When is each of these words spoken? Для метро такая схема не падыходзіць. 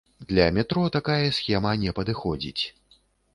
Для 0.19 0.49
метро 0.55 0.85
такая 0.95 1.29
схема 1.37 1.71
не 1.83 1.93
падыходзіць. 2.01 2.63